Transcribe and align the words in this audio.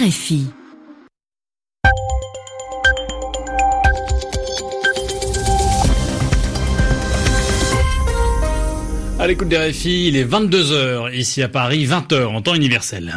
RFI. 0.00 0.46
À 9.18 9.26
l'écoute 9.26 9.48
des 9.48 9.58
RFI, 9.58 10.08
il 10.08 10.16
est 10.16 10.24
22h, 10.24 11.14
ici 11.14 11.42
à 11.42 11.48
Paris, 11.48 11.84
20h 11.84 12.24
en 12.28 12.40
temps 12.40 12.54
universel. 12.54 13.14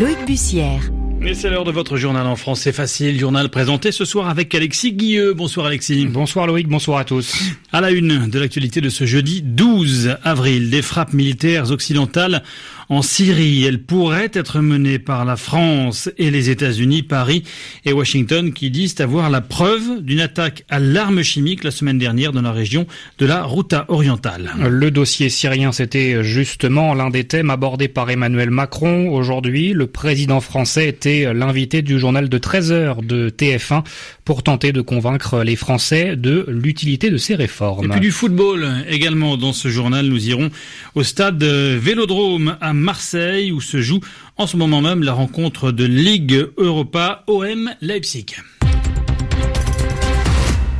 Loïc 0.00 0.18
Bussière. 0.26 0.90
Et 1.20 1.34
c'est 1.34 1.50
l'heure 1.50 1.64
de 1.64 1.72
votre 1.72 1.96
journal 1.96 2.26
en 2.26 2.36
français 2.36 2.72
facile, 2.72 3.18
journal 3.18 3.50
présenté 3.50 3.92
ce 3.92 4.04
soir 4.04 4.28
avec 4.28 4.54
Alexis 4.54 4.92
Guilleux. 4.92 5.34
Bonsoir 5.34 5.66
Alexis. 5.66 6.06
Bonsoir 6.06 6.46
Loïc, 6.46 6.68
bonsoir 6.68 6.98
à 6.98 7.04
tous. 7.04 7.36
À 7.72 7.80
la 7.80 7.90
une 7.90 8.28
de 8.30 8.38
l'actualité 8.38 8.80
de 8.80 8.88
ce 8.88 9.04
jeudi 9.04 9.42
12 9.42 10.16
avril, 10.24 10.70
des 10.70 10.80
frappes 10.80 11.12
militaires 11.12 11.70
occidentales 11.70 12.42
en 12.88 13.02
Syrie. 13.02 13.64
Elles 13.64 13.82
pourraient 13.82 14.30
être 14.32 14.60
menées 14.60 14.98
par 14.98 15.24
la 15.24 15.36
France 15.36 16.10
et 16.18 16.30
les 16.30 16.50
États-Unis, 16.50 17.02
Paris 17.02 17.44
et 17.84 17.92
Washington 17.92 18.52
qui 18.52 18.70
disent 18.70 19.00
avoir 19.00 19.30
la 19.30 19.40
preuve 19.40 20.02
d'une 20.02 20.20
attaque 20.20 20.64
à 20.68 20.78
l'arme 20.78 21.22
chimique 21.22 21.64
la 21.64 21.70
semaine 21.70 21.98
dernière 21.98 22.32
dans 22.32 22.42
la 22.42 22.52
région 22.52 22.86
de 23.18 23.26
la 23.26 23.42
Routa 23.42 23.84
orientale. 23.88 24.52
Le 24.68 24.90
dossier 24.90 25.28
syrien, 25.28 25.72
c'était 25.72 26.22
justement 26.24 26.94
l'un 26.94 27.10
des 27.10 27.24
thèmes 27.24 27.50
abordés 27.50 27.88
par 27.88 28.10
Emmanuel 28.10 28.50
Macron. 28.50 29.10
Aujourd'hui, 29.10 29.72
le 29.72 29.86
président 29.86 30.40
français 30.40 30.88
était 30.88 31.32
l'invité 31.34 31.82
du 31.82 31.98
journal 31.98 32.28
de 32.28 32.38
13 32.38 32.72
heures 32.72 33.02
de 33.02 33.30
TF1 33.30 33.84
pour 34.24 34.42
tenter 34.42 34.72
de 34.72 34.80
convaincre 34.80 35.42
les 35.42 35.56
Français 35.56 36.16
de 36.16 36.44
l'utilité 36.48 37.10
de 37.10 37.16
ces 37.16 37.34
réformes. 37.34 37.86
Et 37.86 37.88
puis 37.88 38.00
du 38.00 38.10
football 38.10 38.84
également 38.88 39.36
dans 39.36 39.52
ce 39.52 39.68
journal. 39.68 40.06
Nous 40.06 40.28
irons 40.28 40.50
au 40.94 41.02
stade 41.02 41.42
Vélodrome 41.42 42.56
à 42.60 42.72
Marseille 42.78 43.52
où 43.52 43.60
se 43.60 43.80
joue 43.80 44.00
en 44.36 44.46
ce 44.46 44.56
moment 44.56 44.80
même 44.80 45.02
la 45.02 45.12
rencontre 45.12 45.72
de 45.72 45.84
Ligue 45.84 46.46
Europa 46.56 47.24
OM 47.26 47.70
Leipzig. 47.80 48.36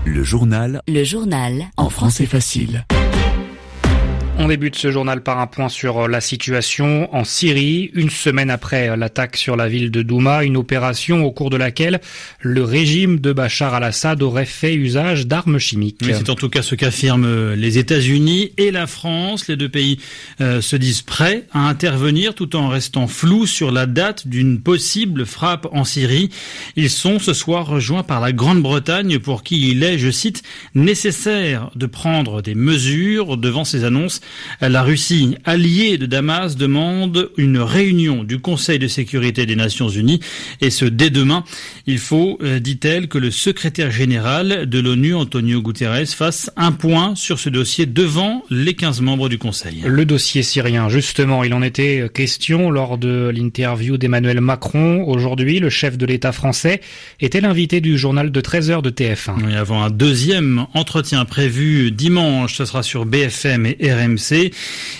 Le 0.05 0.22
journal. 0.22 0.82
Le 0.88 1.05
journal. 1.05 1.66
En 1.77 1.90
français 1.90 2.27
facile. 2.27 2.84
On 4.48 4.50
débute 4.50 4.77
ce 4.77 4.91
journal 4.91 5.22
par 5.22 5.41
un 5.41 5.46
point 5.46 5.68
sur 5.68 6.08
la 6.08 6.22
situation 6.22 7.14
en 7.14 7.24
Syrie. 7.24 7.91
Une 7.92 8.08
semaine 8.08 8.48
après 8.48 8.96
l'attaque 8.96 9.36
sur 9.36 9.56
la 9.56 9.68
ville 9.68 9.90
de 9.90 10.00
Douma, 10.00 10.42
une 10.42 10.56
opération 10.56 11.22
au 11.22 11.30
cours 11.30 11.50
de 11.50 11.58
laquelle 11.58 12.00
le 12.40 12.64
régime 12.64 13.20
de 13.20 13.34
Bachar 13.34 13.74
al-Assad 13.74 14.22
aurait 14.22 14.46
fait 14.46 14.74
usage 14.74 15.27
d'armes 15.27 15.58
chimiques. 15.58 15.98
Oui, 16.02 16.12
c'est 16.16 16.30
en 16.30 16.34
tout 16.34 16.48
cas 16.48 16.62
ce 16.62 16.74
qu'affirment 16.74 17.52
les 17.52 17.77
États-Unis 17.77 18.52
et 18.56 18.70
la 18.70 18.86
France. 18.86 19.48
Les 19.48 19.56
deux 19.56 19.68
pays 19.68 20.00
euh, 20.40 20.62
se 20.62 20.77
disent 20.77 21.02
prêts 21.02 21.44
à 21.52 21.68
intervenir 21.68 22.34
tout 22.34 22.56
en 22.56 22.68
restant 22.68 23.06
flous 23.06 23.46
sur 23.46 23.70
la 23.70 23.84
date 23.84 24.28
d'une 24.28 24.62
possible 24.62 25.27
frappe 25.27 25.68
en 25.72 25.84
Syrie. 25.84 26.30
Ils 26.74 26.88
sont 26.88 27.18
ce 27.18 27.34
soir 27.34 27.66
rejoints 27.66 28.02
par 28.02 28.22
la 28.22 28.33
Grande-Bretagne 28.33 29.18
pour 29.18 29.42
qui 29.42 29.68
il 29.68 29.84
est, 29.84 29.98
je 29.98 30.10
cite, 30.10 30.42
nécessaire 30.74 31.70
de 31.74 31.84
prendre 31.84 32.40
des 32.40 32.55
mesures 32.55 33.36
devant 33.36 33.66
ces 33.66 33.84
annonces 33.84 34.22
la 34.61 34.83
Russie, 34.83 35.36
alliée 35.44 35.98
de 35.98 36.06
Damas, 36.06 36.56
demande 36.56 37.31
une 37.36 37.58
réunion 37.58 38.25
du 38.25 38.39
Conseil 38.39 38.78
de 38.78 38.89
sécurité 38.89 39.47
des 39.47 39.56
Nations 39.56 39.89
Unies 39.89 40.20
et 40.61 40.70
ce 40.70 40.84
dès 40.84 41.11
demain. 41.11 41.45
Il 41.86 41.98
faut, 41.98 42.39
euh, 42.42 42.58
dit-elle, 42.58 43.08
que 43.08 43.19
le 43.19 43.30
secrétaire 43.30 43.91
général 43.91 44.69
de 44.69 44.78
l'ONU, 44.78 45.14
Antonio 45.14 45.62
Guterres, 45.62 46.08
fasse 46.08 46.50
un 46.56 46.72
point 46.72 47.14
sur 47.14 47.39
ce 47.39 47.48
dossier 47.48 47.86
devant 47.86 48.45
les 48.50 48.75
15 48.75 49.00
membres 49.00 49.28
du 49.28 49.39
Conseil. 49.39 49.83
Le 49.86 50.05
dossier 50.05 50.42
syrien, 50.42 50.89
justement, 50.89 51.45
il 51.45 51.55
en 51.55 51.62
était 51.62 52.08
question 52.12 52.70
lors 52.70 52.98
de 52.98 53.30
l'interview 53.34 53.97
d'Emmanuel 53.97 54.41
Macron. 54.41 55.05
Aujourd'hui, 55.06 55.61
le 55.61 55.70
chef 55.70 55.97
de 55.97 56.06
l'État 56.06 56.33
français 56.33 56.80
était 57.20 57.41
l'invité 57.41 57.80
du 57.80 57.98
journal 57.98 58.30
de 58.30 58.41
13 58.41 58.70
heures 58.70 58.83
de 58.83 58.91
TF1. 58.91 59.50
Et 59.50 59.56
avant 59.56 59.83
un 59.83 59.91
deuxième 59.91 60.67
entretien 60.75 61.24
prévu 61.24 61.91
dimanche, 61.91 62.55
ce 62.55 62.64
sera 62.64 62.83
sur 62.83 63.07
BFM 63.07 63.67
et 63.67 63.92
RMC 63.92 64.27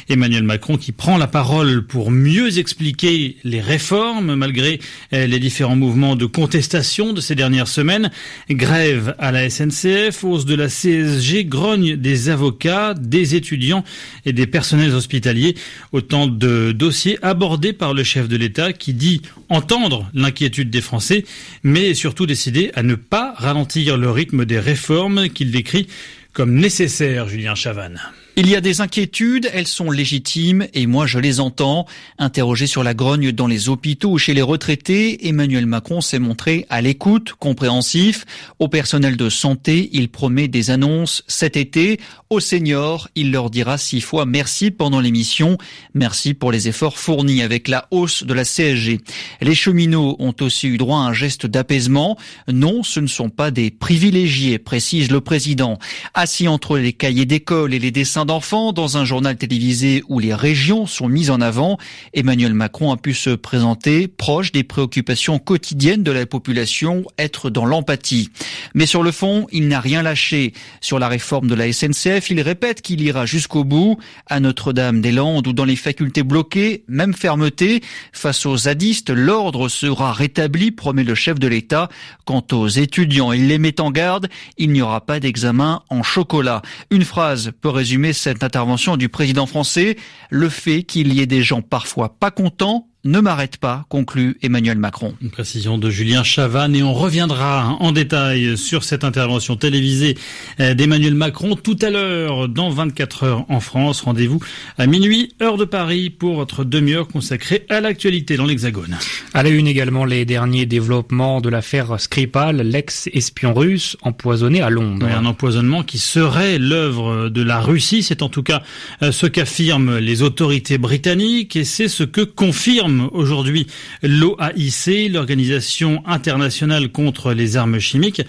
Emmanuel 0.09 0.43
Macron 0.43 0.77
qui 0.77 0.93
prend 0.93 1.19
la 1.19 1.27
parole 1.27 1.87
pour 1.87 2.11
mieux 2.11 2.59
expliquer 2.59 3.37
les 3.45 3.61
réformes 3.61 4.35
malgré 4.35 4.81
euh, 5.13 5.27
les 5.27 5.39
différents 5.39 5.77
mouvements 5.77 6.17
de 6.17 6.27
contestation 6.27 7.13
de 7.13 7.21
ces 7.21 7.35
dernières 7.35 7.69
semaines. 7.69 8.11
Grève 8.51 9.15
à 9.19 9.33
la 9.33 9.49
SNCF, 9.49 10.25
hausse 10.25 10.45
de 10.45 10.55
la 10.55 10.69
CSG, 10.69 11.45
grogne 11.45 11.97
des 11.97 12.29
avocats, 12.29 12.95
des 12.95 13.35
étudiants 13.35 13.85
et 14.25 14.33
des 14.33 14.47
personnels 14.47 14.95
hospitaliers. 14.95 15.55
Autant 15.93 16.27
de 16.27 16.73
dossiers 16.73 17.19
abordés 17.23 17.73
par 17.73 17.95
le 17.95 18.05
chef 18.05 18.29
de 18.29 18.37
l'État 18.37 18.73
qui 18.73 18.95
dit 18.95 19.23
entendre 19.49 20.11
l'inquiétude 20.15 20.71
des 20.71 20.81
Français, 20.81 21.25
mais 21.63 21.95
surtout 21.95 22.27
décider 22.27 22.71
à 22.75 22.83
ne 22.83 22.95
pas 22.95 23.35
ralentir 23.37 23.97
le 23.97 24.11
rythme 24.11 24.45
des 24.45 24.59
réformes 24.59 25.29
qu'il 25.29 25.51
décrit 25.51 25.89
comme 26.33 26.55
nécessaires, 26.55 27.29
Julien 27.29 27.55
Chavannes. 27.55 28.01
Il 28.41 28.49
y 28.49 28.55
a 28.55 28.61
des 28.61 28.81
inquiétudes, 28.81 29.51
elles 29.53 29.67
sont 29.67 29.91
légitimes 29.91 30.69
et 30.73 30.87
moi 30.87 31.09
je 31.09 31.19
les 31.19 31.41
entends. 31.41 31.87
Interrogé 32.19 32.69
sur 32.69 32.85
la 32.85 32.95
grogne 32.95 33.33
dans 33.33 33.49
les 33.49 33.69
hôpitaux 33.69 34.13
ou 34.13 34.19
chez 34.19 34.33
les 34.33 34.43
retraités, 34.43 35.27
Emmanuel 35.27 35.67
Macron 35.67 36.01
s'est 36.01 36.21
montré 36.21 36.65
à 36.71 36.81
l'écoute, 36.81 37.33
compréhensif. 37.33 38.27
Au 38.61 38.69
personnel 38.69 39.17
de 39.17 39.29
santé, 39.29 39.91
il 39.93 40.09
promet 40.09 40.47
des 40.47 40.71
annonces 40.71 41.25
cet 41.27 41.57
été. 41.57 41.99
Aux 42.31 42.39
seniors, 42.39 43.09
il 43.17 43.33
leur 43.33 43.51
dira 43.51 43.77
six 43.77 44.01
fois 44.01 44.25
merci 44.25 44.71
pendant 44.71 45.01
l'émission. 45.01 45.59
Merci 45.95 46.33
pour 46.33 46.53
les 46.53 46.69
efforts 46.69 46.97
fournis 46.97 47.43
avec 47.43 47.67
la 47.67 47.89
hausse 47.91 48.23
de 48.23 48.35
la 48.35 48.45
CSG. 48.45 49.01
Les 49.41 49.55
cheminots 49.57 50.15
ont 50.21 50.35
aussi 50.43 50.69
eu 50.69 50.79
droit 50.79 50.99
à 50.99 51.09
un 51.09 51.13
geste 51.13 51.47
d'apaisement. 51.47 52.17
Non, 52.47 52.85
ce 52.85 53.01
ne 53.01 53.09
sont 53.09 53.31
pas 53.31 53.51
des 53.51 53.73
privilégiés, 53.73 54.61
précise 54.61 55.11
le 55.11 55.21
président. 55.21 55.81
Assis 56.15 56.47
entre 56.47 56.79
les 56.79 56.93
cahiers 56.93 57.27
d'école 57.27 57.75
et 57.75 57.81
les 57.81 57.91
dessins 57.91 58.28
d'enfants 58.29 58.73
dans 58.73 58.99
un 58.99 59.07
journal 59.07 59.37
télévisé 59.37 60.05
où 60.09 60.19
les 60.19 60.35
régions 60.35 60.87
sont 60.87 61.09
mises 61.09 61.31
en 61.31 61.41
avant, 61.41 61.79
Emmanuel 62.13 62.53
Macron 62.53 62.93
a 62.93 62.99
pu 62.99 63.15
se 63.15 63.31
présenter 63.31 64.07
proche 64.07 64.53
des 64.53 64.65
préoccupations 64.65 65.39
quotidiennes 65.39 66.03
de 66.03 66.13
la 66.13 66.27
population, 66.27 67.05
être 67.17 67.49
dans 67.49 67.65
l'empathie. 67.65 68.29
Mais 68.75 68.85
sur 68.85 69.03
le 69.03 69.13
fond, 69.13 69.47
il 69.51 69.67
n'a 69.67 69.81
rien 69.81 70.03
lâché. 70.03 70.53
Sur 70.83 70.99
la 70.99 71.09
réforme 71.09 71.49
de 71.49 71.55
la 71.55 71.73
SNCF, 71.73 72.29
il 72.29 72.43
répète 72.43 72.83
qu'il 72.83 73.01
ira 73.01 73.25
jusqu'au 73.25 73.65
bout. 73.65 73.99
À 74.27 74.41
Notre-Dame-des-Landes 74.41 75.47
ou 75.47 75.55
dans 75.55 75.65
les 75.65 75.75
facultés 75.75 76.23
bloquées, 76.23 76.85
même 76.87 77.15
fermeté. 77.15 77.83
Face 78.13 78.45
aux 78.45 78.59
zadistes, 78.59 79.09
l'ordre 79.09 79.71
sera 79.71 80.13
rétabli, 80.13 80.71
promet 80.71 81.03
le 81.03 81.15
chef 81.15 81.39
de 81.39 81.49
l'État. 81.49 81.89
Quant 82.27 82.45
aux 82.53 82.69
étudiants, 82.69 83.33
il 83.33 83.49
les 83.49 83.59
met 83.59 83.81
en 83.81 83.91
garde. 83.91 84.29
Il 84.59 84.71
n'y 84.71 84.83
aura 84.83 85.01
pas 85.01 85.19
d'examen 85.19 85.83
en 85.89 86.03
chocolat. 86.03 86.61
Une 86.91 87.05
phrase 87.05 87.53
peut 87.63 87.71
résumer 87.71 88.13
cette 88.19 88.43
intervention 88.45 88.97
du 88.97 89.09
président 89.09 89.47
français, 89.47 89.97
le 90.31 90.49
fait 90.49 90.83
qu'il 90.83 91.13
y 91.13 91.21
ait 91.21 91.27
des 91.27 91.43
gens 91.43 91.63
parfois 91.63 92.17
pas 92.19 92.31
contents 92.31 92.89
ne 93.05 93.21
m'arrête 93.21 93.59
pas, 93.59 93.87
conclut 93.89 94.37
Emmanuel 94.43 94.77
Macron. 94.77 95.15
Une 95.23 95.31
précision 95.31 95.79
de 95.79 95.89
Julien 95.89 96.25
Chavannes 96.25 96.75
et 96.75 96.83
on 96.83 96.93
reviendra 96.93 97.77
en 97.79 97.93
détail 97.93 98.59
sur 98.59 98.83
cette 98.83 99.05
intervention 99.05 99.55
télévisée 99.57 100.17
d'Emmanuel 100.59 101.15
Macron 101.15 101.55
tout 101.55 101.77
à 101.81 101.91
l'heure 101.91 102.49
dans 102.49 102.71
24 102.71 103.23
heures 103.23 103.45
en 103.49 103.61
France. 103.61 104.01
Rendez-vous 104.01 104.41
à 104.79 104.87
minuit, 104.87 105.33
heure 105.41 105.57
de 105.57 105.65
Paris, 105.65 106.11
pour 106.11 106.35
votre 106.35 106.65
demi-heure 106.65 107.07
consacrée 107.07 107.65
à 107.69 107.81
l'actualité 107.81 108.37
dans 108.37 108.47
l'Hexagone. 108.47 108.99
À 109.33 109.45
la 109.45 109.51
une 109.51 109.69
également 109.69 110.05
les 110.05 110.25
derniers 110.25 110.67
développements 110.67 111.41
de 111.41 111.49
l'affaire 111.49 112.01
Skripal, 112.01 112.57
l'ex-espion 112.63 113.55
russe 113.55 113.97
empoisonné 114.03 114.61
à 114.61 114.71
Londres. 114.71 115.07
un 115.07 115.25
empoisonnement 115.25 115.85
qui 115.85 115.99
serait 115.99 116.59
l'œuvre 116.59 117.29
de 117.29 117.43
la 117.43 117.61
Russie, 117.61 118.03
c'est 118.03 118.23
en 118.23 118.29
tout 118.29 118.43
cas 118.43 118.63
ce 119.01 119.27
qu'affirment 119.27 119.99
les 119.99 120.23
autorités 120.23 120.79
britanniques 120.79 121.55
et 121.55 121.65
c'est 121.65 121.89
ce 121.89 122.03
que 122.03 122.23
confirme 122.23 122.88
aujourd'hui 123.13 123.67
l'OAIC, 124.03 125.11
l'Organisation 125.11 126.03
internationale 126.07 126.91
contre 126.91 127.33
les 127.33 127.57
armes 127.57 127.79
chimiques, 127.79 128.23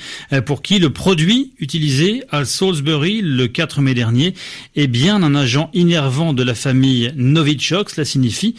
pour 0.46 0.62
qui 0.62 0.80
le 0.80 0.92
produit 0.92 1.54
utilisé 1.60 2.24
à 2.32 2.46
Salisbury 2.46 3.22
le 3.22 3.48
4 3.48 3.82
mai 3.82 3.94
dernier 3.94 4.34
est 4.76 4.88
bien 4.88 5.22
un 5.24 5.36
agent 5.36 5.70
innervant 5.74 6.34
de 6.34 6.44
la 6.44 6.56
famille 6.56 7.12
Novichok. 7.16 7.90
Cela 7.90 8.06
signifie 8.06 8.56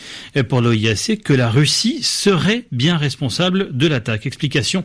pour 0.48 0.60
l'OIAC 0.60 1.20
que 1.24 1.32
la 1.32 1.50
Russie 1.50 2.02
serait 2.02 2.66
bien 2.72 2.96
responsable 2.96 3.76
de 3.76 3.86
l'attaque. 3.86 4.26
Explication 4.26 4.84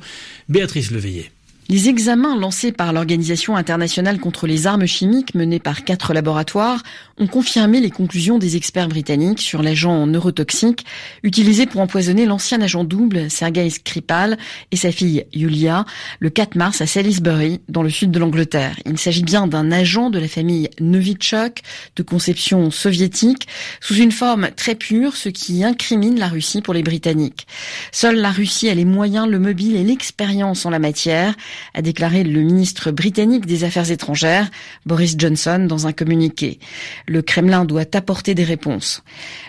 Béatrice 0.50 0.92
Leveillé. 0.92 1.35
Les 1.68 1.90
examens 1.90 2.38
lancés 2.38 2.72
par 2.72 2.94
l'Organisation 2.94 3.56
internationale 3.56 4.20
contre 4.20 4.46
les 4.46 4.68
armes 4.68 4.86
chimiques 4.86 5.34
menés 5.34 5.60
par 5.60 5.84
quatre 5.84 6.14
laboratoires 6.14 6.84
ont 7.18 7.26
confirmé 7.26 7.80
les 7.80 7.90
conclusions 7.90 8.38
des 8.38 8.56
experts 8.56 8.88
britanniques 8.88 9.42
sur 9.42 9.64
l'agent 9.64 10.06
neurotoxique 10.06 10.86
utilisé 11.24 11.66
pour 11.66 11.82
empoisonner 11.82 12.28
l'ancien 12.28 12.62
agent 12.62 12.84
double 12.84 13.32
Sergei 13.32 13.68
Skripal 13.72 14.38
et 14.72 14.76
sa 14.76 14.92
fille 14.92 15.26
Yulia 15.34 15.86
le 16.20 16.30
4 16.30 16.56
mars 16.56 16.82
à 16.82 16.86
Salisbury 16.86 17.62
dans 17.68 17.82
le 17.82 17.90
sud 17.90 18.12
de 18.12 18.20
l'Angleterre. 18.20 18.78
Il 18.86 19.00
s'agit 19.00 19.24
bien 19.24 19.48
d'un 19.48 19.72
agent 19.72 20.12
de 20.12 20.20
la 20.20 20.28
famille 20.28 20.70
Novichok 20.80 21.62
de 21.96 22.04
conception 22.04 22.70
soviétique 22.70 23.48
sous 23.82 23.96
une 23.96 24.12
forme 24.12 24.50
très 24.56 24.76
pure 24.76 25.16
ce 25.16 25.30
qui 25.30 25.64
incrimine 25.64 26.20
la 26.20 26.28
Russie 26.28 26.62
pour 26.62 26.76
les 26.76 26.84
Britanniques. 26.84 27.48
Seule 27.92 28.18
la 28.18 28.32
Russie 28.32 28.70
a 28.70 28.76
les 28.76 28.86
moyens, 28.86 29.28
le 29.28 29.40
mobile 29.40 29.76
et 29.76 29.84
l'expérience 29.84 30.68
en 30.68 30.70
la 30.70 30.80
matière 30.80 31.34
a 31.74 31.82
déclaré 31.82 32.24
le 32.24 32.42
ministre 32.42 32.92
britannique 32.92 33.46
des 33.46 33.64
Affaires 33.64 33.92
étrangères, 33.92 34.50
Boris 34.86 35.16
Johnson, 35.18 35.66
dans 35.68 35.88
un 35.88 35.94
communiqué. 35.94 36.60
Le 37.08 37.22
Kremlin 37.22 37.66
doit 37.66 37.96
apporter 37.96 38.36
des 38.36 38.44
réponses. 38.44 39.04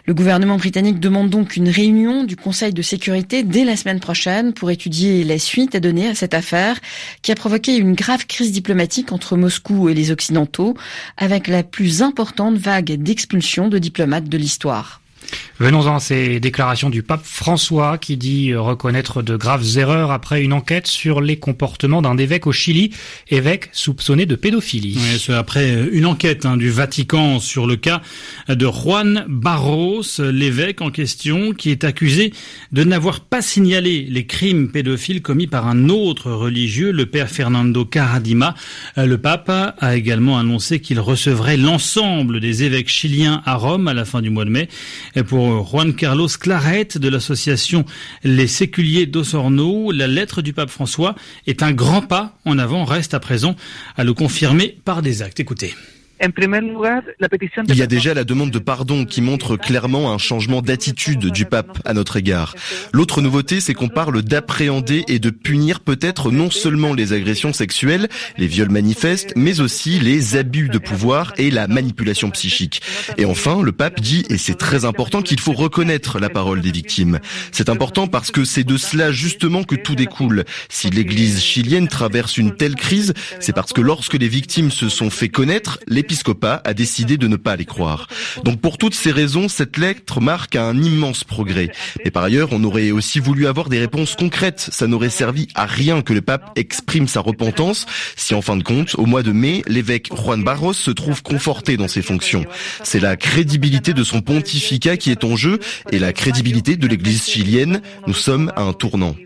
Le 0.06 0.14
gouvernement 0.14 0.56
britannique 0.56 1.00
demande 1.00 1.30
donc 1.30 1.56
une 1.56 1.68
réunion 1.68 2.24
du 2.24 2.36
Conseil 2.36 2.72
de 2.72 2.82
sécurité 2.82 3.42
dès 3.42 3.64
la 3.64 3.76
semaine 3.76 4.00
prochaine 4.00 4.52
pour 4.52 4.70
étudier 4.70 5.24
la 5.24 5.38
suite 5.38 5.74
à 5.74 5.80
donner 5.80 6.08
à 6.08 6.14
cette 6.14 6.34
affaire 6.34 6.80
qui 7.22 7.32
a 7.32 7.34
provoqué 7.34 7.76
une 7.76 7.94
grave 7.94 8.26
crise 8.26 8.52
diplomatique 8.52 9.12
entre 9.12 9.36
Moscou 9.36 9.88
et 9.88 9.94
les 9.94 10.10
Occidentaux, 10.10 10.76
avec 11.16 11.48
la 11.48 11.62
plus 11.62 12.02
importante 12.02 12.56
vague 12.56 12.92
d'expulsion 13.02 13.68
de 13.68 13.78
diplomates 13.78 14.28
de 14.28 14.36
l'histoire. 14.36 15.00
Venons-en 15.58 15.96
à 15.96 16.00
ces 16.00 16.38
déclarations 16.38 16.90
du 16.90 17.02
pape 17.02 17.24
François 17.24 17.96
qui 17.96 18.18
dit 18.18 18.54
reconnaître 18.54 19.22
de 19.22 19.36
graves 19.36 19.78
erreurs 19.78 20.10
après 20.10 20.42
une 20.42 20.52
enquête 20.52 20.86
sur 20.86 21.22
les 21.22 21.38
comportements 21.38 22.02
d'un 22.02 22.18
évêque 22.18 22.46
au 22.46 22.52
Chili, 22.52 22.90
évêque 23.30 23.70
soupçonné 23.72 24.26
de 24.26 24.34
pédophilie. 24.34 24.98
Oui, 24.98 25.18
c'est 25.18 25.32
après 25.32 25.88
une 25.90 26.04
enquête 26.04 26.44
hein, 26.44 26.58
du 26.58 26.70
Vatican 26.70 27.40
sur 27.40 27.66
le 27.66 27.76
cas 27.76 28.02
de 28.48 28.66
Juan 28.66 29.24
Barros, 29.28 30.02
l'évêque 30.18 30.82
en 30.82 30.90
question, 30.90 31.52
qui 31.52 31.70
est 31.70 31.84
accusé 31.84 32.34
de 32.72 32.84
n'avoir 32.84 33.20
pas 33.20 33.40
signalé 33.40 34.06
les 34.10 34.26
crimes 34.26 34.70
pédophiles 34.70 35.22
commis 35.22 35.46
par 35.46 35.66
un 35.66 35.88
autre 35.88 36.30
religieux, 36.30 36.92
le 36.92 37.06
père 37.06 37.30
Fernando 37.30 37.84
Caradima. 37.84 38.54
Le 38.96 39.16
pape 39.16 39.48
a 39.48 39.96
également 39.96 40.38
annoncé 40.38 40.80
qu'il 40.80 41.00
recevrait 41.00 41.56
l'ensemble 41.56 42.40
des 42.40 42.62
évêques 42.62 42.88
chiliens 42.88 43.42
à 43.46 43.54
Rome 43.54 43.88
à 43.88 43.94
la 43.94 44.04
fin 44.04 44.20
du 44.20 44.28
mois 44.28 44.44
de 44.44 44.50
mai 44.50 44.68
pour 45.24 45.66
Juan 45.66 45.94
Carlos 45.94 46.28
Claret 46.28 46.88
de 46.96 47.08
l'association 47.08 47.84
Les 48.24 48.46
Séculiers 48.46 49.06
d'Osorno. 49.06 49.90
La 49.90 50.06
lettre 50.06 50.42
du 50.42 50.52
pape 50.52 50.70
François 50.70 51.14
est 51.46 51.62
un 51.62 51.72
grand 51.72 52.02
pas 52.02 52.38
en 52.44 52.58
avant, 52.58 52.84
reste 52.84 53.14
à 53.14 53.20
présent 53.20 53.56
à 53.96 54.04
le 54.04 54.14
confirmer 54.14 54.78
par 54.84 55.02
des 55.02 55.22
actes. 55.22 55.40
Écoutez. 55.40 55.74
Il 57.68 57.76
y 57.76 57.82
a 57.82 57.86
déjà 57.86 58.14
la 58.14 58.24
demande 58.24 58.50
de 58.50 58.58
pardon 58.58 59.04
qui 59.04 59.20
montre 59.20 59.56
clairement 59.56 60.12
un 60.12 60.18
changement 60.18 60.62
d'attitude 60.62 61.26
du 61.26 61.44
pape 61.44 61.78
à 61.84 61.92
notre 61.92 62.16
égard. 62.16 62.54
L'autre 62.92 63.20
nouveauté, 63.20 63.60
c'est 63.60 63.74
qu'on 63.74 63.88
parle 63.88 64.22
d'appréhender 64.22 65.04
et 65.08 65.18
de 65.18 65.30
punir 65.30 65.80
peut-être 65.80 66.30
non 66.30 66.50
seulement 66.50 66.94
les 66.94 67.12
agressions 67.12 67.52
sexuelles, 67.52 68.08
les 68.38 68.46
viols 68.46 68.70
manifestes, 68.70 69.32
mais 69.36 69.60
aussi 69.60 69.98
les 69.98 70.36
abus 70.36 70.68
de 70.68 70.78
pouvoir 70.78 71.34
et 71.36 71.50
la 71.50 71.68
manipulation 71.68 72.30
psychique. 72.30 72.80
Et 73.18 73.24
enfin, 73.24 73.62
le 73.62 73.72
pape 73.72 74.00
dit, 74.00 74.24
et 74.30 74.38
c'est 74.38 74.54
très 74.54 74.84
important, 74.84 75.22
qu'il 75.22 75.40
faut 75.40 75.52
reconnaître 75.52 76.18
la 76.18 76.30
parole 76.30 76.60
des 76.60 76.72
victimes. 76.72 77.20
C'est 77.52 77.68
important 77.68 78.06
parce 78.06 78.30
que 78.30 78.44
c'est 78.44 78.64
de 78.64 78.76
cela 78.76 79.12
justement 79.12 79.64
que 79.64 79.76
tout 79.76 79.94
découle. 79.94 80.44
Si 80.68 80.88
l'église 80.90 81.42
chilienne 81.42 81.88
traverse 81.88 82.38
une 82.38 82.56
telle 82.56 82.74
crise, 82.74 83.12
c'est 83.40 83.54
parce 83.54 83.72
que 83.72 83.80
lorsque 83.80 84.14
les 84.14 84.28
victimes 84.28 84.70
se 84.70 84.88
sont 84.88 85.10
fait 85.10 85.28
connaître, 85.28 85.78
les 85.86 86.05
l'épiscopat 86.06 86.60
a 86.64 86.72
décidé 86.72 87.16
de 87.16 87.26
ne 87.26 87.34
pas 87.34 87.56
les 87.56 87.64
croire. 87.64 88.06
Donc 88.44 88.60
pour 88.60 88.78
toutes 88.78 88.94
ces 88.94 89.10
raisons, 89.10 89.48
cette 89.48 89.76
lettre 89.76 90.20
marque 90.20 90.54
un 90.54 90.80
immense 90.80 91.24
progrès. 91.24 91.72
Et 92.04 92.12
par 92.12 92.22
ailleurs, 92.22 92.50
on 92.52 92.62
aurait 92.62 92.92
aussi 92.92 93.18
voulu 93.18 93.48
avoir 93.48 93.68
des 93.68 93.80
réponses 93.80 94.14
concrètes. 94.14 94.60
Ça 94.60 94.86
n'aurait 94.86 95.10
servi 95.10 95.48
à 95.56 95.66
rien 95.66 96.02
que 96.02 96.12
le 96.12 96.20
pape 96.20 96.52
exprime 96.54 97.08
sa 97.08 97.18
repentance 97.18 97.86
si 98.14 98.34
en 98.34 98.42
fin 98.42 98.56
de 98.56 98.62
compte, 98.62 98.94
au 98.98 99.06
mois 99.06 99.24
de 99.24 99.32
mai, 99.32 99.62
l'évêque 99.66 100.10
Juan 100.14 100.44
Barros 100.44 100.74
se 100.74 100.92
trouve 100.92 101.24
conforté 101.24 101.76
dans 101.76 101.88
ses 101.88 102.02
fonctions. 102.02 102.44
C'est 102.84 103.00
la 103.00 103.16
crédibilité 103.16 103.92
de 103.92 104.04
son 104.04 104.20
pontificat 104.20 104.96
qui 104.96 105.10
est 105.10 105.24
en 105.24 105.34
jeu 105.34 105.58
et 105.90 105.98
la 105.98 106.12
crédibilité 106.12 106.76
de 106.76 106.86
l'église 106.86 107.26
chilienne. 107.26 107.80
Nous 108.06 108.14
sommes 108.14 108.52
à 108.54 108.62
un 108.62 108.72
tournant. 108.72 109.16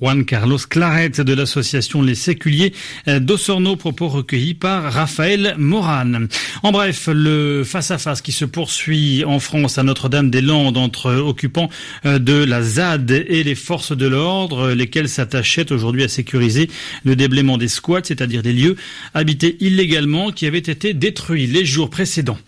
Juan 0.00 0.24
Carlos 0.24 0.58
Claret 0.58 1.10
de 1.10 1.34
l'association 1.34 2.00
Les 2.00 2.14
Séculiers 2.14 2.72
euh, 3.06 3.20
d'Osorno, 3.20 3.76
propos 3.76 4.08
recueillis 4.08 4.54
par 4.54 4.90
Raphaël 4.90 5.54
Moran. 5.58 6.26
En 6.62 6.72
bref, 6.72 7.10
le 7.12 7.64
face-à-face 7.64 8.22
qui 8.22 8.32
se 8.32 8.46
poursuit 8.46 9.24
en 9.26 9.40
France 9.40 9.76
à 9.76 9.82
Notre-Dame-des-Landes 9.82 10.78
entre 10.78 11.14
occupants 11.16 11.68
euh, 12.06 12.18
de 12.18 12.32
la 12.32 12.62
ZAD 12.62 13.10
et 13.10 13.44
les 13.44 13.54
forces 13.54 13.94
de 13.94 14.06
l'ordre, 14.06 14.70
lesquels 14.70 15.08
s'attachaient 15.08 15.70
aujourd'hui 15.70 16.02
à 16.02 16.08
sécuriser 16.08 16.70
le 17.04 17.14
déblaiement 17.14 17.58
des 17.58 17.68
squats, 17.68 18.00
c'est-à-dire 18.02 18.42
des 18.42 18.54
lieux 18.54 18.76
habités 19.12 19.58
illégalement 19.60 20.32
qui 20.32 20.46
avaient 20.46 20.58
été 20.58 20.94
détruits 20.94 21.46
les 21.46 21.66
jours 21.66 21.90
précédents. 21.90 22.38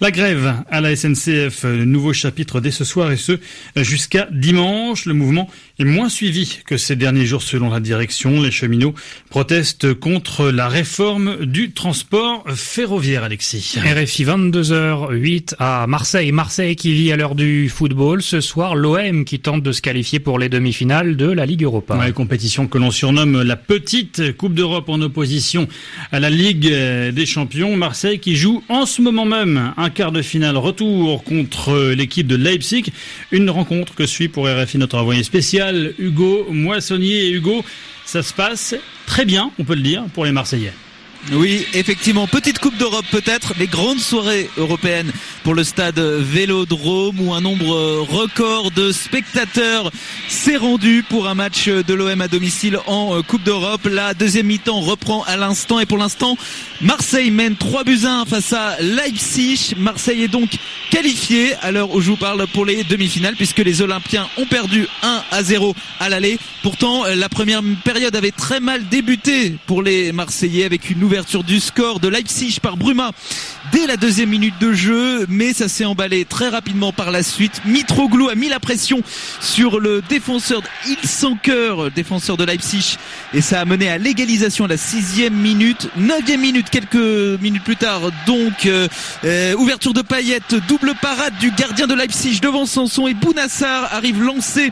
La 0.00 0.10
grève 0.10 0.54
à 0.70 0.80
la 0.80 0.96
SNCF, 0.96 1.64
nouveau 1.64 2.14
chapitre 2.14 2.62
dès 2.62 2.70
ce 2.70 2.84
soir 2.84 3.12
et 3.12 3.16
ce 3.16 3.38
jusqu'à 3.76 4.26
dimanche. 4.32 5.04
Le 5.04 5.12
mouvement 5.12 5.50
est 5.78 5.84
moins 5.84 6.08
suivi 6.08 6.60
que 6.66 6.76
ces 6.76 6.93
derniers 6.96 7.26
jours 7.26 7.42
selon 7.42 7.70
la 7.70 7.80
direction. 7.80 8.42
Les 8.42 8.50
cheminots 8.50 8.94
protestent 9.30 9.94
contre 9.94 10.50
la 10.50 10.68
réforme 10.68 11.44
du 11.44 11.72
transport 11.72 12.44
ferroviaire, 12.54 13.24
Alexis. 13.24 13.76
RFI 13.78 14.24
22h08 14.24 15.54
à 15.58 15.86
Marseille. 15.86 16.32
Marseille 16.32 16.76
qui 16.76 16.92
vit 16.92 17.12
à 17.12 17.16
l'heure 17.16 17.34
du 17.34 17.68
football. 17.68 18.22
Ce 18.22 18.40
soir, 18.40 18.74
l'OM 18.74 19.24
qui 19.24 19.40
tente 19.40 19.62
de 19.62 19.72
se 19.72 19.82
qualifier 19.82 20.20
pour 20.20 20.38
les 20.38 20.48
demi-finales 20.48 21.16
de 21.16 21.30
la 21.30 21.46
Ligue 21.46 21.64
Europa. 21.64 21.96
Ouais, 21.96 22.12
compétition 22.12 22.66
que 22.66 22.78
l'on 22.78 22.90
surnomme 22.90 23.42
la 23.42 23.56
petite 23.56 24.36
Coupe 24.36 24.54
d'Europe 24.54 24.88
en 24.88 25.00
opposition 25.00 25.68
à 26.12 26.20
la 26.20 26.30
Ligue 26.30 26.68
des 26.68 27.26
Champions. 27.26 27.76
Marseille 27.76 28.18
qui 28.18 28.36
joue 28.36 28.62
en 28.68 28.86
ce 28.86 29.02
moment 29.02 29.24
même 29.24 29.72
un 29.76 29.90
quart 29.90 30.12
de 30.12 30.22
finale 30.22 30.56
retour 30.56 31.24
contre 31.24 31.92
l'équipe 31.92 32.26
de 32.26 32.36
Leipzig. 32.36 32.84
Une 33.30 33.50
rencontre 33.50 33.94
que 33.94 34.06
suit 34.06 34.28
pour 34.28 34.48
RFI 34.48 34.78
notre 34.78 34.98
envoyé 34.98 35.22
spécial 35.22 35.94
Hugo 35.98 36.46
Moissonnier 36.84 37.28
et 37.28 37.30
Hugo. 37.30 37.64
Ça 38.04 38.22
se 38.22 38.34
passe 38.34 38.74
très 39.06 39.24
bien, 39.24 39.50
on 39.58 39.64
peut 39.64 39.74
le 39.74 39.80
dire, 39.80 40.04
pour 40.12 40.26
les 40.26 40.32
Marseillais. 40.32 40.74
Oui, 41.32 41.66
effectivement, 41.72 42.26
petite 42.26 42.58
Coupe 42.58 42.76
d'Europe 42.76 43.06
peut-être, 43.10 43.54
mais 43.58 43.66
grande 43.66 43.98
soirée 43.98 44.50
européenne 44.58 45.10
pour 45.42 45.54
le 45.54 45.64
stade 45.64 45.98
Vélodrome 45.98 47.18
où 47.18 47.32
un 47.32 47.40
nombre 47.40 48.00
record 48.02 48.70
de 48.72 48.92
spectateurs 48.92 49.90
s'est 50.28 50.58
rendu 50.58 51.02
pour 51.08 51.26
un 51.26 51.34
match 51.34 51.68
de 51.68 51.94
l'OM 51.94 52.20
à 52.20 52.28
domicile 52.28 52.78
en 52.86 53.22
Coupe 53.22 53.42
d'Europe. 53.42 53.88
La 53.90 54.12
deuxième 54.12 54.48
mi-temps 54.48 54.80
reprend 54.80 55.22
à 55.22 55.38
l'instant 55.38 55.80
et 55.80 55.86
pour 55.86 55.96
l'instant, 55.96 56.36
Marseille 56.82 57.30
mène 57.30 57.56
3 57.56 57.84
buts 57.84 58.04
1 58.04 58.26
face 58.26 58.52
à 58.52 58.76
Leipzig. 58.82 59.72
Marseille 59.78 60.24
est 60.24 60.28
donc 60.28 60.50
qualifié 60.94 61.56
à 61.60 61.72
l'heure 61.72 61.92
où 61.92 62.00
je 62.00 62.08
vous 62.08 62.16
parle 62.16 62.46
pour 62.46 62.64
les 62.64 62.84
demi-finales 62.84 63.34
puisque 63.34 63.58
les 63.58 63.82
Olympiens 63.82 64.28
ont 64.36 64.46
perdu 64.46 64.86
1 65.02 65.22
à 65.32 65.42
0 65.42 65.74
à 65.98 66.08
l'aller. 66.08 66.38
Pourtant, 66.62 67.02
la 67.16 67.28
première 67.28 67.62
période 67.82 68.14
avait 68.14 68.30
très 68.30 68.60
mal 68.60 68.88
débuté 68.88 69.56
pour 69.66 69.82
les 69.82 70.12
Marseillais 70.12 70.64
avec 70.64 70.90
une 70.90 71.02
ouverture 71.02 71.42
du 71.42 71.58
score 71.58 71.98
de 71.98 72.06
Leipzig 72.06 72.60
par 72.62 72.76
Bruma 72.76 73.10
dès 73.72 73.88
la 73.88 73.96
deuxième 73.96 74.28
minute 74.28 74.54
de 74.60 74.72
jeu, 74.72 75.26
mais 75.28 75.52
ça 75.52 75.66
s'est 75.66 75.84
emballé 75.84 76.24
très 76.24 76.48
rapidement 76.48 76.92
par 76.92 77.10
la 77.10 77.24
suite. 77.24 77.62
Mitroglou 77.64 78.28
a 78.28 78.36
mis 78.36 78.48
la 78.48 78.60
pression 78.60 79.02
sur 79.40 79.80
le 79.80 80.00
défenseur 80.08 80.62
cœur, 81.42 81.90
défenseur 81.90 82.36
de 82.36 82.44
Leipzig, 82.44 82.98
et 83.32 83.40
ça 83.40 83.60
a 83.60 83.64
mené 83.64 83.88
à 83.88 83.98
l'égalisation 83.98 84.66
à 84.66 84.68
la 84.68 84.76
sixième 84.76 85.34
minute, 85.34 85.88
neuvième 85.96 86.40
minute 86.40 86.70
quelques 86.70 87.40
minutes 87.40 87.64
plus 87.64 87.76
tard. 87.76 88.02
Donc 88.26 88.66
euh, 88.66 88.86
euh, 89.24 89.54
ouverture 89.54 89.92
de 89.92 90.02
paillettes, 90.02 90.54
double 90.68 90.83
parade 90.92 91.34
du 91.40 91.50
gardien 91.52 91.86
de 91.86 91.94
Leipzig 91.94 92.40
devant 92.40 92.66
Sanson 92.66 93.06
et 93.06 93.14
Bounassar 93.14 93.88
arrive 93.92 94.22
lancé 94.22 94.70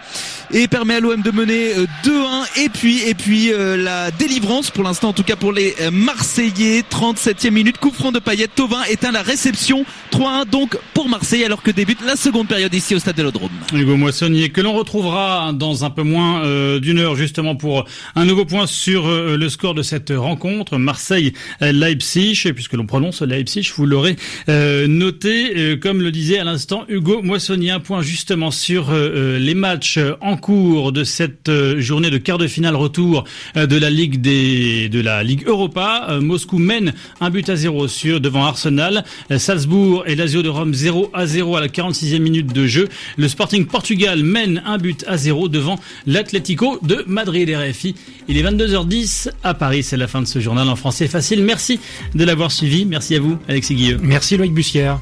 et 0.52 0.69
permet 0.69 0.97
à 0.97 1.00
l'OM 1.00 1.23
de 1.23 1.31
mener 1.31 1.73
2-1 2.04 2.09
euh, 2.09 2.62
et 2.62 2.69
puis 2.69 3.00
et 3.09 3.14
puis 3.14 3.50
la 3.78 4.11
délivrance 4.11 4.71
pour 4.71 4.85
l'instant 4.85 5.09
en 5.09 5.12
tout 5.12 5.23
cas 5.23 5.37
pour 5.37 5.52
les 5.52 5.75
Marseillais. 5.90 6.83
37e 6.83 7.50
minute 7.50 7.78
coup 7.78 7.90
franc 7.90 8.12
de 8.12 8.19
paillettes 8.19 8.54
Tovin 8.54 8.83
éteint 8.90 9.12
la 9.12 9.23
réception. 9.23 9.85
3-1 10.12 10.49
donc 10.50 10.76
pour 10.95 11.09
Marseille 11.09 11.45
alors 11.45 11.62
que 11.62 11.71
débute 11.71 12.04
la 12.04 12.16
seconde 12.16 12.49
période 12.49 12.75
ici 12.75 12.95
au 12.95 12.99
stade 12.99 13.16
de 13.16 13.23
l'Odrome. 13.23 13.50
Hugo 13.73 13.97
Moissonnier 13.97 14.50
que 14.50 14.61
l'on 14.61 14.75
retrouvera 14.75 15.52
dans 15.52 15.85
un 15.85 15.90
peu 15.90 16.02
moins 16.02 16.45
euh, 16.45 16.81
d'une 16.81 16.99
heure 16.99 17.16
justement 17.16 17.57
pour 17.57 17.85
un 18.14 18.25
nouveau 18.25 18.45
point 18.45 18.66
sur 18.66 19.07
euh, 19.07 19.37
le 19.37 19.49
score 19.49 19.75
de 19.75 19.83
cette 19.83 20.11
rencontre. 20.11 20.78
Marseille-Leipzig 20.78 22.52
puisque 22.54 22.75
l'on 22.75 22.87
prononce 22.87 23.23
Leipzig 23.23 23.71
vous 23.76 23.87
l'aurez 23.87 24.16
euh, 24.49 24.87
noté 24.87 25.78
comme 25.81 25.92
comme 25.93 26.01
le 26.01 26.11
disait 26.11 26.39
à 26.39 26.45
l'instant 26.45 26.87
Hugo 26.89 27.21
Moissonnier, 27.21 27.71
un 27.71 27.79
point 27.79 28.01
justement 28.01 28.51
sur 28.51 28.89
euh, 28.93 29.39
les 29.39 29.53
matchs 29.53 29.99
en 30.23 30.39
cours 30.39 30.91
de 30.91 31.05
cette 31.05 31.51
journée 31.77 32.09
de 32.09 32.17
quart 32.17 32.39
de 32.39 32.47
finale 32.47 32.77
retour 32.77 33.25
de 33.55 33.77
la 33.77 33.91
Ligue 33.91 34.23
des 34.23 34.89
de 34.89 35.01
la 35.03 35.23
Ligue 35.23 35.47
Europa. 35.47 36.19
Moscou 36.23 36.57
mène 36.57 36.95
un 37.21 37.29
but 37.29 37.47
à 37.51 37.57
zéro 37.57 37.89
sur 37.89 38.23
devant 38.23 38.47
Arsenal. 38.47 39.05
Salzbourg 39.37 40.05
et 40.07 40.15
Lazio 40.15 40.41
de 40.41 40.49
Rome 40.49 40.73
0 40.73 41.11
à 41.13 41.27
0 41.27 41.57
à 41.57 41.61
la 41.61 41.69
46e 41.69 42.21
minute 42.21 42.55
de 42.55 42.67
jeu. 42.67 42.89
Le 43.19 43.29
Sporting 43.29 43.67
Portugal 43.67 44.23
mène 44.23 44.63
un 44.65 44.79
but 44.79 45.05
à 45.07 45.19
zéro 45.19 45.51
devant 45.51 45.79
l'Atlético 46.07 46.79
de 46.83 47.05
Madrid. 47.07 47.51
RFI. 47.55 47.95
Il 48.29 48.39
est 48.39 48.43
22h10 48.43 49.29
à 49.45 49.53
Paris. 49.53 49.83
C'est 49.83 49.99
la 49.99 50.09
fin 50.09 50.23
de 50.23 50.27
ce 50.27 50.41
journal 50.41 50.71
en 50.71 50.77
français 50.77 51.07
facile. 51.07 51.43
Merci 51.43 51.81
de 52.15 52.25
l'avoir 52.25 52.51
suivi. 52.51 52.87
Merci 52.87 53.15
à 53.17 53.21
vous, 53.21 53.37
Alexis 53.47 53.75
Guilleux. 53.75 53.99
Merci 54.01 54.39
Loïc 54.39 54.55
Bussière. 54.55 54.99